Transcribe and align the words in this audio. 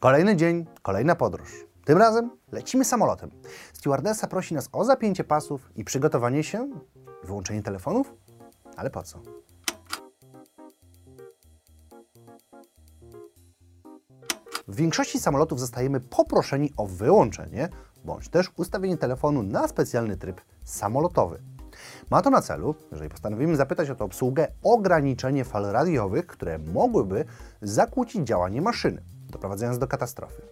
Kolejny 0.00 0.36
dzień, 0.36 0.66
kolejna 0.82 1.14
podróż. 1.14 1.66
Tym 1.84 1.98
razem 1.98 2.30
lecimy 2.52 2.84
samolotem. 2.84 3.30
Stewardessa 3.72 4.26
prosi 4.26 4.54
nas 4.54 4.68
o 4.72 4.84
zapięcie 4.84 5.24
pasów 5.24 5.70
i 5.76 5.84
przygotowanie 5.84 6.44
się, 6.44 6.70
wyłączenie 7.24 7.62
telefonów? 7.62 8.14
Ale 8.76 8.90
po 8.90 9.02
co? 9.02 9.22
W 14.68 14.76
większości 14.76 15.18
samolotów 15.18 15.60
zostajemy 15.60 16.00
poproszeni 16.00 16.72
o 16.76 16.86
wyłączenie 16.86 17.68
bądź 18.04 18.28
też 18.28 18.50
ustawienie 18.56 18.96
telefonu 18.96 19.42
na 19.42 19.68
specjalny 19.68 20.16
tryb 20.16 20.40
samolotowy. 20.64 21.42
Ma 22.10 22.22
to 22.22 22.30
na 22.30 22.42
celu, 22.42 22.74
jeżeli 22.92 23.10
postanowimy 23.10 23.56
zapytać 23.56 23.90
o 23.90 23.94
to 23.94 24.04
obsługę, 24.04 24.48
ograniczenie 24.62 25.44
fal 25.44 25.64
radiowych, 25.64 26.26
które 26.26 26.58
mogłyby 26.58 27.24
zakłócić 27.62 28.26
działanie 28.26 28.62
maszyny, 28.62 29.02
doprowadzając 29.30 29.78
do 29.78 29.86
katastrofy. 29.86 30.42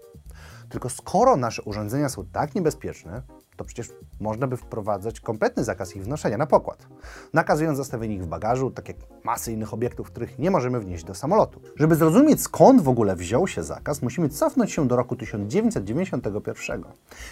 Tylko 0.68 0.88
skoro 0.88 1.36
nasze 1.36 1.62
urządzenia 1.62 2.08
są 2.08 2.26
tak 2.32 2.54
niebezpieczne, 2.54 3.22
to 3.56 3.64
przecież 3.64 3.92
można 4.20 4.46
by 4.46 4.56
wprowadzać 4.56 5.20
kompletny 5.20 5.64
zakaz 5.64 5.96
ich 5.96 6.04
wnoszenia 6.04 6.36
na 6.36 6.46
pokład, 6.46 6.86
nakazując 7.32 7.76
zostawienie 7.76 8.14
ich 8.14 8.24
w 8.24 8.26
bagażu, 8.26 8.70
tak 8.70 8.88
jak 8.88 8.96
masy 9.24 9.52
innych 9.52 9.74
obiektów, 9.74 10.06
których 10.06 10.38
nie 10.38 10.50
możemy 10.50 10.80
wnieść 10.80 11.04
do 11.04 11.14
samolotu. 11.14 11.60
Żeby 11.76 11.94
zrozumieć 11.94 12.42
skąd 12.42 12.82
w 12.82 12.88
ogóle 12.88 13.16
wziął 13.16 13.48
się 13.48 13.62
zakaz, 13.62 14.02
musimy 14.02 14.28
cofnąć 14.28 14.72
się 14.72 14.88
do 14.88 14.96
roku 14.96 15.16
1991. 15.16 16.84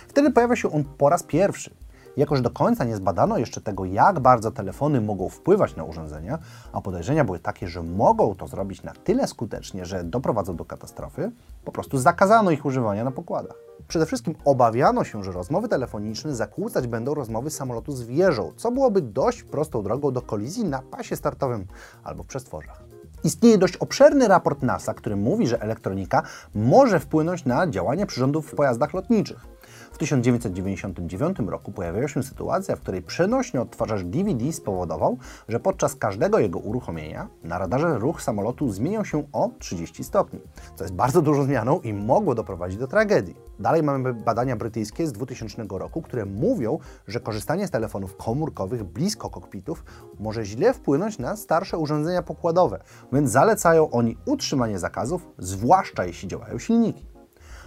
Wtedy 0.08 0.30
pojawia 0.30 0.56
się 0.56 0.72
on 0.72 0.84
po 0.84 1.08
raz 1.08 1.22
pierwszy 1.22 1.74
jako, 2.16 2.36
że 2.36 2.42
do 2.42 2.50
końca 2.50 2.84
nie 2.84 2.96
zbadano 2.96 3.38
jeszcze 3.38 3.60
tego, 3.60 3.84
jak 3.84 4.20
bardzo 4.20 4.50
telefony 4.50 5.00
mogą 5.00 5.28
wpływać 5.28 5.76
na 5.76 5.84
urządzenia, 5.84 6.38
a 6.72 6.80
podejrzenia 6.80 7.24
były 7.24 7.38
takie, 7.38 7.68
że 7.68 7.82
mogą 7.82 8.34
to 8.34 8.46
zrobić 8.46 8.82
na 8.82 8.92
tyle 8.92 9.26
skutecznie, 9.26 9.84
że 9.84 10.04
doprowadzą 10.04 10.56
do 10.56 10.64
katastrofy, 10.64 11.30
po 11.64 11.72
prostu 11.72 11.98
zakazano 11.98 12.50
ich 12.50 12.64
używania 12.64 13.04
na 13.04 13.10
pokładach. 13.10 13.56
Przede 13.88 14.06
wszystkim 14.06 14.34
obawiano 14.44 15.04
się, 15.04 15.24
że 15.24 15.32
rozmowy 15.32 15.68
telefoniczne 15.68 16.34
zakłócać 16.34 16.86
będą 16.86 17.14
rozmowy 17.14 17.50
samolotu 17.50 17.92
z 17.92 18.02
wieżą, 18.02 18.52
co 18.56 18.72
byłoby 18.72 19.02
dość 19.02 19.42
prostą 19.42 19.82
drogą 19.82 20.10
do 20.10 20.22
kolizji 20.22 20.64
na 20.64 20.82
pasie 20.82 21.16
startowym 21.16 21.66
albo 22.04 22.22
w 22.22 22.26
przestworzach. 22.26 22.82
Istnieje 23.24 23.58
dość 23.58 23.76
obszerny 23.76 24.28
raport 24.28 24.62
NASA, 24.62 24.94
który 24.94 25.16
mówi, 25.16 25.46
że 25.46 25.60
elektronika 25.62 26.22
może 26.54 27.00
wpłynąć 27.00 27.44
na 27.44 27.66
działanie 27.66 28.06
przyrządów 28.06 28.50
w 28.50 28.54
pojazdach 28.54 28.94
lotniczych. 28.94 29.53
W 29.94 29.98
1999 29.98 31.38
roku 31.38 31.72
pojawiła 31.72 32.08
się 32.08 32.22
sytuacja, 32.22 32.76
w 32.76 32.80
której 32.80 33.02
przenośny 33.02 33.60
odtwarzacz 33.60 34.02
DVD 34.02 34.52
spowodował, 34.52 35.18
że 35.48 35.60
podczas 35.60 35.96
każdego 35.96 36.38
jego 36.38 36.58
uruchomienia 36.58 37.28
na 37.44 37.58
radarze 37.58 37.98
ruch 37.98 38.22
samolotu 38.22 38.72
zmieniał 38.72 39.04
się 39.04 39.24
o 39.32 39.50
30 39.58 40.04
stopni, 40.04 40.40
co 40.76 40.84
jest 40.84 40.94
bardzo 40.94 41.22
dużą 41.22 41.44
zmianą 41.44 41.80
i 41.80 41.92
mogło 41.92 42.34
doprowadzić 42.34 42.78
do 42.78 42.86
tragedii. 42.86 43.36
Dalej 43.58 43.82
mamy 43.82 44.14
badania 44.14 44.56
brytyjskie 44.56 45.06
z 45.06 45.12
2000 45.12 45.62
roku, 45.70 46.02
które 46.02 46.24
mówią, 46.26 46.78
że 47.06 47.20
korzystanie 47.20 47.66
z 47.66 47.70
telefonów 47.70 48.16
komórkowych 48.16 48.84
blisko 48.84 49.30
kokpitów 49.30 49.84
może 50.18 50.44
źle 50.44 50.74
wpłynąć 50.74 51.18
na 51.18 51.36
starsze 51.36 51.78
urządzenia 51.78 52.22
pokładowe, 52.22 52.80
więc 53.12 53.30
zalecają 53.30 53.90
oni 53.90 54.16
utrzymanie 54.26 54.78
zakazów, 54.78 55.28
zwłaszcza 55.38 56.04
jeśli 56.04 56.28
działają 56.28 56.58
silniki. 56.58 57.13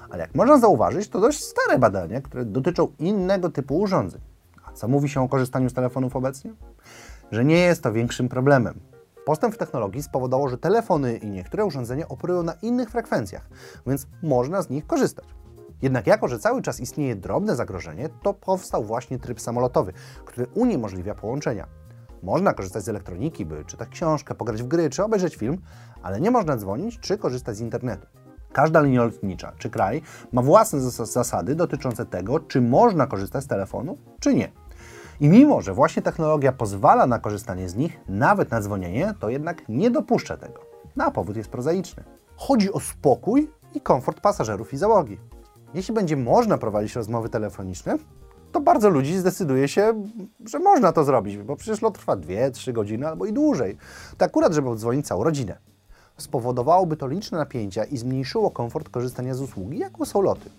Ale 0.09 0.21
jak 0.21 0.35
można 0.35 0.59
zauważyć, 0.59 1.09
to 1.09 1.19
dość 1.19 1.43
stare 1.43 1.79
badania, 1.79 2.21
które 2.21 2.45
dotyczą 2.45 2.87
innego 2.99 3.49
typu 3.49 3.79
urządzeń. 3.79 4.21
A 4.65 4.71
co 4.71 4.87
mówi 4.87 5.09
się 5.09 5.23
o 5.23 5.29
korzystaniu 5.29 5.69
z 5.69 5.73
telefonów 5.73 6.15
obecnie? 6.15 6.53
Że 7.31 7.45
nie 7.45 7.59
jest 7.59 7.83
to 7.83 7.93
większym 7.93 8.29
problemem. 8.29 8.79
Postęp 9.25 9.55
w 9.55 9.57
technologii 9.57 10.03
spowodował, 10.03 10.49
że 10.49 10.57
telefony 10.57 11.17
i 11.17 11.29
niektóre 11.29 11.65
urządzenia 11.65 12.07
operują 12.07 12.43
na 12.43 12.53
innych 12.53 12.89
frekwencjach, 12.89 13.49
więc 13.87 14.07
można 14.23 14.61
z 14.61 14.69
nich 14.69 14.87
korzystać. 14.87 15.25
Jednak 15.81 16.07
jako, 16.07 16.27
że 16.27 16.39
cały 16.39 16.61
czas 16.61 16.79
istnieje 16.79 17.15
drobne 17.15 17.55
zagrożenie, 17.55 18.09
to 18.23 18.33
powstał 18.33 18.83
właśnie 18.83 19.19
tryb 19.19 19.41
samolotowy, 19.41 19.93
który 20.25 20.47
uniemożliwia 20.53 21.15
połączenia. 21.15 21.67
Można 22.23 22.53
korzystać 22.53 22.83
z 22.83 22.89
elektroniki, 22.89 23.45
by 23.45 23.65
czytać 23.65 23.89
książkę, 23.89 24.35
pograć 24.35 24.63
w 24.63 24.67
gry 24.67 24.89
czy 24.89 25.03
obejrzeć 25.03 25.35
film, 25.35 25.57
ale 26.03 26.21
nie 26.21 26.31
można 26.31 26.57
dzwonić 26.57 26.99
czy 26.99 27.17
korzystać 27.17 27.57
z 27.57 27.59
internetu. 27.59 28.07
Każda 28.53 28.81
linia 28.81 29.03
lotnicza 29.03 29.51
czy 29.57 29.69
kraj 29.69 30.01
ma 30.31 30.41
własne 30.41 30.79
zasady 30.79 31.55
dotyczące 31.55 32.05
tego, 32.05 32.39
czy 32.39 32.61
można 32.61 33.07
korzystać 33.07 33.43
z 33.43 33.47
telefonu, 33.47 33.97
czy 34.19 34.33
nie. 34.33 34.51
I 35.19 35.29
mimo, 35.29 35.61
że 35.61 35.73
właśnie 35.73 36.01
technologia 36.01 36.51
pozwala 36.51 37.07
na 37.07 37.19
korzystanie 37.19 37.69
z 37.69 37.75
nich, 37.75 37.99
nawet 38.09 38.51
na 38.51 38.61
dzwonienie, 38.61 39.13
to 39.19 39.29
jednak 39.29 39.69
nie 39.69 39.91
dopuszcza 39.91 40.37
tego. 40.37 40.61
No 40.95 41.05
a 41.05 41.11
powód 41.11 41.37
jest 41.37 41.49
prozaiczny. 41.49 42.03
Chodzi 42.35 42.73
o 42.73 42.79
spokój 42.79 43.49
i 43.73 43.81
komfort 43.81 44.21
pasażerów 44.21 44.73
i 44.73 44.77
załogi. 44.77 45.17
Jeśli 45.73 45.93
będzie 45.93 46.17
można 46.17 46.57
prowadzić 46.57 46.95
rozmowy 46.95 47.29
telefoniczne, 47.29 47.97
to 48.51 48.61
bardzo 48.61 48.89
ludzi 48.89 49.17
zdecyduje 49.17 49.67
się, 49.67 50.03
że 50.45 50.59
można 50.59 50.91
to 50.91 51.03
zrobić, 51.03 51.37
bo 51.37 51.55
przecież 51.55 51.81
lot 51.81 51.97
trwa 51.97 52.15
2-3 52.15 52.73
godziny 52.73 53.07
albo 53.07 53.25
i 53.25 53.33
dłużej. 53.33 53.77
To 54.17 54.25
akurat, 54.25 54.53
żeby 54.53 54.69
odzwonić 54.69 55.07
całą 55.07 55.23
rodzinę 55.23 55.57
spowodowałoby 56.17 56.97
to 56.97 57.07
liczne 57.07 57.37
napięcia 57.37 57.83
i 57.83 57.97
zmniejszyło 57.97 58.51
komfort 58.51 58.89
korzystania 58.89 59.35
z 59.35 59.41
usługi, 59.41 59.77
jaką 59.79 60.05
są 60.05 60.21
loty. 60.21 60.49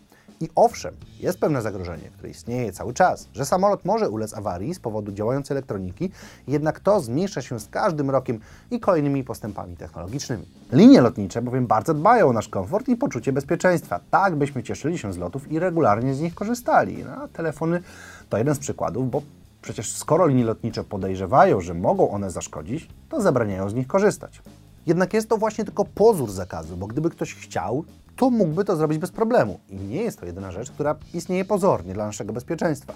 I 0.41 0.49
owszem, 0.55 0.95
jest 1.21 1.39
pewne 1.39 1.63
zagrożenie, 1.63 2.11
które 2.11 2.31
istnieje 2.31 2.73
cały 2.73 2.95
czas, 2.95 3.29
że 3.33 3.47
samolot 3.47 3.85
może 3.85 4.11
ulec 4.11 4.35
awarii 4.35 4.75
z 4.75 4.81
powodu 4.81 5.13
działającej 5.13 5.55
elektroniki, 5.55 6.11
jednak 6.49 6.81
to 6.81 7.01
zmniejsza 7.01 7.43
się 7.43 7.61
z 7.61 7.69
każdym 7.69 8.11
rokiem 8.11 8.41
i 8.71 8.81
kolejnymi 8.81 9.25
postępami 9.25 9.77
technologicznymi. 9.77 10.47
Linie 10.73 11.01
lotnicze 11.01 11.43
bowiem 11.43 11.67
bardzo 11.67 11.95
dbają 11.95 12.29
o 12.29 12.33
nasz 12.33 12.49
komfort 12.49 12.89
i 12.89 12.97
poczucie 12.97 13.33
bezpieczeństwa, 13.33 14.01
tak 14.11 14.37
byśmy 14.37 14.63
cieszyli 14.63 14.99
się 14.99 15.13
z 15.13 15.17
lotów 15.17 15.53
i 15.53 15.59
regularnie 15.59 16.15
z 16.15 16.21
nich 16.21 16.35
korzystali. 16.35 17.05
No, 17.05 17.29
telefony 17.29 17.83
to 18.29 18.39
jeden 18.39 18.55
z 18.55 18.59
przykładów, 18.59 19.11
bo 19.11 19.23
przecież 19.63 19.93
skoro 19.93 20.27
linie 20.27 20.45
lotnicze 20.45 20.85
podejrzewają, 20.85 21.61
że 21.61 21.75
mogą 21.75 22.11
one 22.11 22.31
zaszkodzić, 22.31 22.89
to 23.09 23.21
zabraniają 23.21 23.71
z 23.71 23.75
nich 23.75 23.87
korzystać. 23.87 24.43
Jednak 24.89 25.15
jest 25.15 25.29
to 25.29 25.37
właśnie 25.37 25.65
tylko 25.65 25.85
pozór 25.85 26.31
zakazu, 26.31 26.77
bo 26.77 26.87
gdyby 26.87 27.11
ktoś 27.11 27.35
chciał, 27.35 27.85
to 28.17 28.31
mógłby 28.31 28.65
to 28.65 28.77
zrobić 28.77 28.99
bez 28.99 29.11
problemu. 29.11 29.61
I 29.69 29.77
nie 29.77 30.03
jest 30.03 30.21
to 30.21 30.27
jedyna 30.27 30.53
rzecz, 30.53 30.71
która 30.71 30.97
istnieje 31.15 31.45
pozornie 31.45 31.95
dla 31.95 32.07
naszego 32.07 32.33
bezpieczeństwa. 32.33 32.95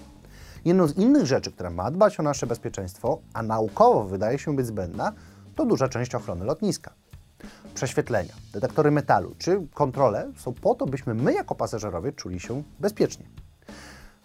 Jedną 0.65 0.87
z 0.87 0.97
innych 0.97 1.25
rzeczy, 1.25 1.51
która 1.51 1.69
ma 1.69 1.91
dbać 1.91 2.19
o 2.19 2.23
nasze 2.23 2.47
bezpieczeństwo, 2.47 3.19
a 3.33 3.43
naukowo 3.43 4.03
wydaje 4.03 4.39
się 4.39 4.55
być 4.55 4.67
zbędna, 4.67 5.13
to 5.55 5.65
duża 5.65 5.89
część 5.89 6.15
ochrony 6.15 6.45
lotniska. 6.45 6.93
Prześwietlenia, 7.73 8.33
detektory 8.53 8.91
metalu 8.91 9.35
czy 9.37 9.67
kontrole 9.73 10.31
są 10.37 10.53
po 10.53 10.75
to, 10.75 10.85
byśmy 10.85 11.13
my 11.13 11.33
jako 11.33 11.55
pasażerowie 11.55 12.11
czuli 12.11 12.39
się 12.39 12.63
bezpiecznie. 12.79 13.25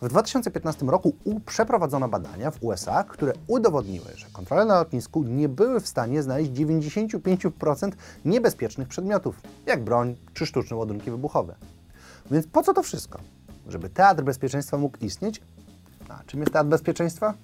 W 0.02 0.08
2015 0.08 0.86
roku 0.86 1.12
przeprowadzono 1.46 2.08
badania 2.08 2.50
w 2.50 2.62
USA, 2.62 3.04
które 3.04 3.32
udowodniły, 3.46 4.06
że 4.16 4.26
kontrole 4.32 4.64
na 4.64 4.78
lotnisku 4.78 5.22
nie 5.22 5.48
były 5.48 5.80
w 5.80 5.88
stanie 5.88 6.22
znaleźć 6.22 6.50
95% 6.50 7.92
niebezpiecznych 8.24 8.88
przedmiotów, 8.88 9.40
jak 9.66 9.84
broń 9.84 10.16
czy 10.34 10.46
sztuczne 10.46 10.76
ładunki 10.76 11.10
wybuchowe. 11.10 11.54
Więc 12.30 12.46
po 12.46 12.62
co 12.62 12.74
to 12.74 12.82
wszystko? 12.82 13.18
Żeby 13.68 13.88
teatr 13.88 14.22
bezpieczeństwa 14.22 14.78
mógł 14.78 14.98
istnieć? 15.00 15.40
A 16.08 16.24
czym 16.26 16.40
jest 16.40 16.52
teatr 16.52 16.68
bezpieczeństwa? 16.68 17.34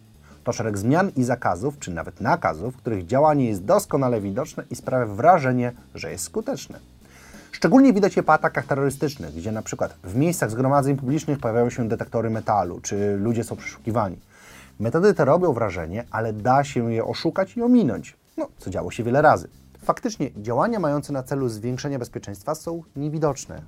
To 0.44 0.52
szereg 0.52 0.78
zmian 0.78 1.10
i 1.16 1.24
zakazów, 1.24 1.78
czy 1.78 1.90
nawet 1.90 2.20
nakazów, 2.20 2.76
których 2.76 3.06
działanie 3.06 3.48
jest 3.48 3.64
doskonale 3.64 4.20
widoczne 4.20 4.64
i 4.70 4.76
sprawia 4.76 5.06
wrażenie, 5.06 5.72
że 5.94 6.10
jest 6.10 6.24
skuteczne. 6.24 6.93
Szczególnie 7.54 7.92
widać 7.92 8.16
je 8.16 8.22
po 8.22 8.32
atakach 8.32 8.66
terrorystycznych, 8.66 9.34
gdzie 9.34 9.52
na 9.52 9.62
przykład 9.62 9.94
w 10.04 10.16
miejscach 10.16 10.50
zgromadzeń 10.50 10.96
publicznych 10.96 11.38
pojawiają 11.38 11.70
się 11.70 11.88
detektory 11.88 12.30
metalu, 12.30 12.80
czy 12.80 13.16
ludzie 13.16 13.44
są 13.44 13.56
przeszukiwani. 13.56 14.18
Metody 14.80 15.14
te 15.14 15.24
robią 15.24 15.52
wrażenie, 15.52 16.04
ale 16.10 16.32
da 16.32 16.64
się 16.64 16.92
je 16.92 17.04
oszukać 17.04 17.56
i 17.56 17.62
ominąć, 17.62 18.16
no, 18.36 18.48
co 18.58 18.70
działo 18.70 18.90
się 18.90 19.02
wiele 19.02 19.22
razy. 19.22 19.48
Faktycznie 19.82 20.30
działania 20.36 20.80
mające 20.80 21.12
na 21.12 21.22
celu 21.22 21.48
zwiększenie 21.48 21.98
bezpieczeństwa 21.98 22.54
są 22.54 22.82
niewidoczne. 22.96 23.62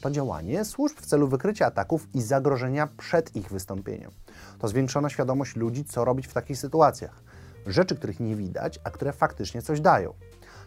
To 0.00 0.10
działanie 0.10 0.64
służb 0.64 0.96
w 1.00 1.06
celu 1.06 1.28
wykrycia 1.28 1.66
ataków 1.66 2.06
i 2.14 2.22
zagrożenia 2.22 2.88
przed 2.98 3.36
ich 3.36 3.48
wystąpieniem. 3.48 4.10
To 4.58 4.68
zwiększona 4.68 5.08
świadomość 5.08 5.56
ludzi, 5.56 5.84
co 5.84 6.04
robić 6.04 6.26
w 6.26 6.32
takich 6.32 6.58
sytuacjach. 6.58 7.22
Rzeczy, 7.66 7.96
których 7.96 8.20
nie 8.20 8.36
widać, 8.36 8.80
a 8.84 8.90
które 8.90 9.12
faktycznie 9.12 9.62
coś 9.62 9.80
dają 9.80 10.12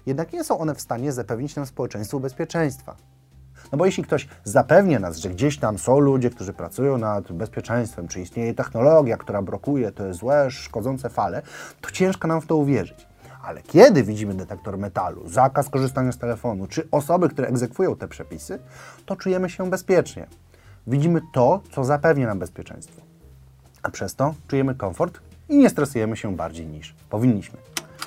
jednak 0.09 0.33
nie 0.33 0.44
są 0.44 0.59
one 0.59 0.75
w 0.75 0.81
stanie 0.81 1.11
zapewnić 1.11 1.56
nam 1.56 1.65
społeczeństwu 1.65 2.19
bezpieczeństwa. 2.19 2.95
No 3.71 3.77
bo 3.77 3.85
jeśli 3.85 4.03
ktoś 4.03 4.27
zapewnia 4.44 5.00
nas, 5.00 5.17
że 5.17 5.29
gdzieś 5.29 5.57
tam 5.57 5.77
są 5.77 6.00
ludzie, 6.00 6.29
którzy 6.29 6.53
pracują 6.53 6.97
nad 6.97 7.31
bezpieczeństwem, 7.31 8.07
czy 8.07 8.21
istnieje 8.21 8.53
technologia, 8.53 9.17
która 9.17 9.41
blokuje 9.41 9.91
te 9.91 10.13
złe, 10.13 10.51
szkodzące 10.51 11.09
fale, 11.09 11.41
to 11.81 11.91
ciężko 11.91 12.27
nam 12.27 12.41
w 12.41 12.45
to 12.45 12.56
uwierzyć. 12.56 13.07
Ale 13.44 13.61
kiedy 13.61 14.03
widzimy 14.03 14.33
detektor 14.33 14.77
metalu, 14.77 15.29
zakaz 15.29 15.69
korzystania 15.69 16.11
z 16.11 16.17
telefonu, 16.17 16.67
czy 16.67 16.88
osoby, 16.91 17.29
które 17.29 17.47
egzekwują 17.47 17.95
te 17.95 18.07
przepisy, 18.07 18.59
to 19.06 19.15
czujemy 19.15 19.50
się 19.50 19.69
bezpiecznie. 19.69 20.27
Widzimy 20.88 21.21
to, 21.33 21.61
co 21.71 21.83
zapewnia 21.83 22.27
nam 22.27 22.39
bezpieczeństwo. 22.39 23.01
A 23.83 23.89
przez 23.89 24.15
to 24.15 24.33
czujemy 24.47 24.75
komfort 24.75 25.19
i 25.50 25.57
nie 25.57 25.69
stresujemy 25.69 26.17
się 26.17 26.35
bardziej 26.35 26.67
niż 26.67 26.95
powinniśmy. 27.09 27.57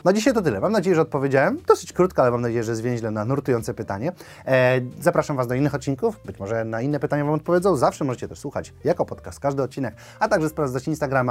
Na 0.05 0.13
dzisiaj 0.13 0.35
to 0.35 0.43
tyle. 0.43 0.61
Mam 0.61 0.73
nadzieję, 0.73 0.97
że 0.97 1.03
odpowiedziałem 1.03 1.59
dosyć 1.67 1.93
krótko, 1.93 2.23
ale 2.23 2.31
mam 2.31 2.41
nadzieję, 2.41 2.65
że 2.65 2.77
zwięźle 2.77 3.11
na 3.11 3.25
nurtujące 3.25 3.75
pytanie. 3.75 4.13
E, 4.47 4.81
zapraszam 5.01 5.37
Was 5.37 5.47
do 5.47 5.55
innych 5.55 5.75
odcinków. 5.75 6.21
Być 6.25 6.39
może 6.39 6.65
na 6.65 6.81
inne 6.81 7.01
pytania 7.01 7.25
Wam 7.25 7.35
odpowiedzą. 7.35 7.77
Zawsze 7.77 8.05
możecie 8.05 8.29
też 8.29 8.39
słuchać 8.39 8.75
jako 8.85 9.07
podcast 9.07 9.41
każdy 9.41 9.63
odcinek, 9.63 9.95
a 10.21 10.29
także 10.29 10.49
sprawdzać 10.49 10.89
Instagrama 10.89 11.23